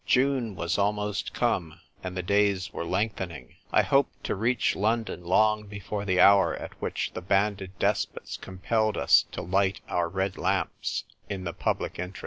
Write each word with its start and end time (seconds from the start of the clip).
June 0.07 0.55
was 0.55 0.79
almost 0.79 1.31
come, 1.31 1.79
and 2.03 2.17
the 2.17 2.23
days 2.23 2.73
were 2.73 2.83
lengthening. 2.87 3.53
I 3.71 3.83
hoped 3.83 4.23
to 4.23 4.33
reach 4.33 4.75
London 4.75 5.23
long 5.23 5.67
before 5.67 6.05
the 6.05 6.19
hour 6.19 6.55
at 6.55 6.73
which 6.81 7.11
the 7.13 7.21
Banded 7.21 7.77
Despots 7.77 8.35
compel 8.35 8.97
us 8.97 9.25
to 9.31 9.43
light 9.43 9.79
our 9.87 10.09
red 10.09 10.39
lamps 10.39 11.03
in 11.29 11.43
the 11.43 11.53
public 11.53 11.99
interest. 11.99 12.19